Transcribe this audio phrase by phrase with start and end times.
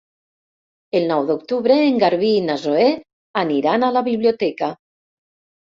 [0.99, 2.89] El nou d'octubre en Garbí i na Zoè
[3.45, 4.77] aniran a la biblioteca.